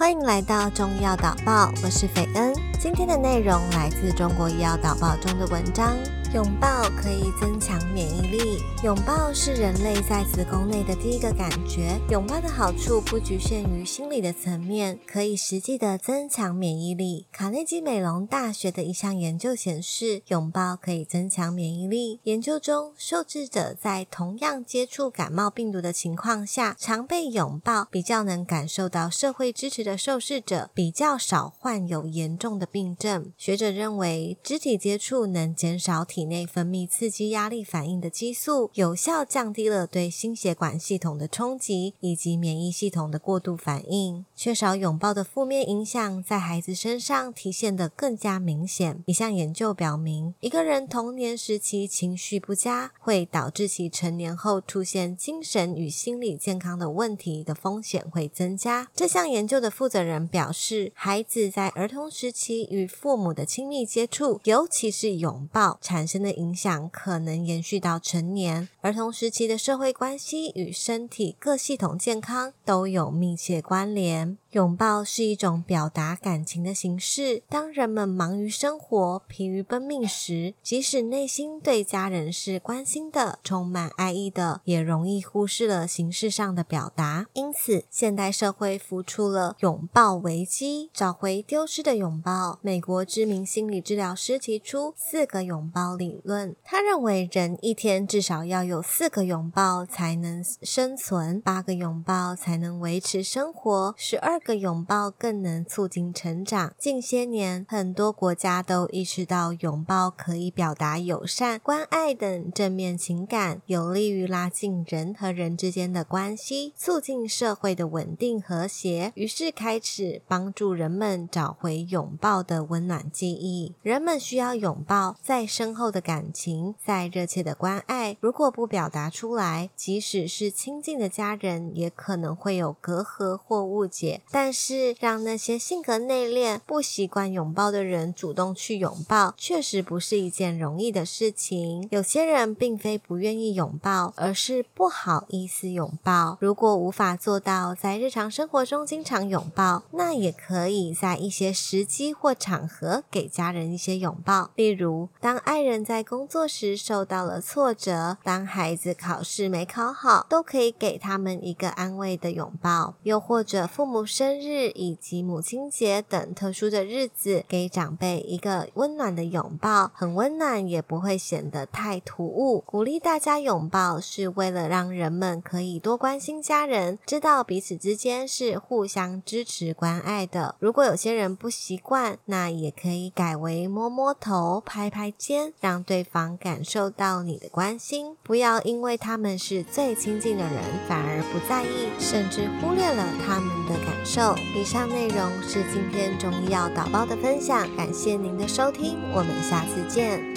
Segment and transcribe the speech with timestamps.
[0.00, 2.54] 欢迎来到中医药导报，我是斐恩。
[2.78, 5.94] 今天的内容来自中国医药导报中的文章。
[6.32, 8.62] 拥抱可以增强免疫力。
[8.84, 12.00] 拥抱是人类在子宫内的第一个感觉。
[12.08, 17.26] 拥抱的好处不局限于心理的层面，可以实际的增强免疫力。
[17.32, 22.20] 卡内基美隆大学的一项研究显示，拥抱可以增强免疫力。
[22.22, 33.32] 研究中，受试者在同样接触感冒病毒的情况下，常被拥抱，比较能感受到社会支持的受试者，比较少患有严重的病症。
[33.36, 44.26] 学者认为，肢体接触能减少体体内分泌刺激压力反应的激素，有效降低了对心血管系统的冲击以及免疫系统的过度反应。
[44.36, 49.02] 缺少拥抱的负面影响在孩子身上体现得更加明显。
[49.06, 58.90] 一项研究表明，一个人童年时期情绪不佳，会导致其成年后出现精神与心理健康的问题的风险会增加。
[58.94, 68.68] 这项研究的负责人表示，孩子在儿童时期与父母的亲密接触，尤其是拥抱，产生的影响可能延续到成年。
[68.80, 74.36] 儿童时期的社会关系与身体各系统健康都有密切关联。
[74.52, 77.44] 拥抱是一种表达感情的形式。
[77.48, 87.28] 当人们忙于生活、疲于奔命时，即使内心对家人是关心的、充满爱意的，也容易忽视了形式上的表达。
[87.34, 92.58] 因此，现代社会浮出了拥抱危机，找回丢失的拥抱。
[92.60, 96.56] 美国知名心理治疗师提出四个拥抱理论。
[96.64, 104.39] 他认为，人一天至少要有四个拥抱才能生存，八个拥抱才能维持生活，十二。
[104.40, 106.74] 个拥抱更能促进成长。
[106.76, 119.12] 近些年，很多国家都意识到拥抱可以表达友善、关爱等正面情感，有利于拉近人和人之间的关系，促进社会的稳定和谐。
[119.14, 123.74] 于是，开始帮助人们找回拥抱的温暖记忆。
[123.82, 134.22] 人们需要拥抱，再深厚的感情，再热切的关爱，如果不表达出来，即使是亲近的家人，也可能会有隔阂或误解。
[134.32, 141.88] 但是，让那些性格内敛、不习惯拥抱的人主动去拥抱，确实不是一件容易的事情。
[141.90, 146.38] 有些人并非不愿意拥抱，而是不好意思拥抱。
[146.40, 154.50] 如果无法做到在日常生活中经常拥抱，那也可以在一些时机或场合给家人一些拥抱。
[154.54, 162.94] 例如，当爱人在工作时受到了挫折，当孩子考试没考好，都可以给他们一个安慰的拥抱。
[163.02, 164.06] 又或者，父母。
[164.20, 172.62] 生日以及母亲节等特殊的日子，给长辈一个温暖的拥抱，很温暖，也不会显得太突兀。
[172.66, 180.54] 鼓励大家拥抱，是为了让人们可以多关心家人，知道彼此之间是互相支持关爱的。
[180.58, 188.14] 如果有些人不习惯，那也可以改为摸摸头、拍拍肩，让对方感受到你的关心。
[188.22, 194.09] 不要因为他们是最亲近的人，反而不在意，甚至忽略了他们的感受。
[194.54, 200.29] 以上内容是今天中医药导报的分享，感谢您的收听，我们下次见。